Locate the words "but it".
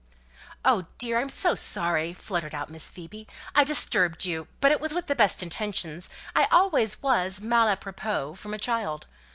4.59-4.81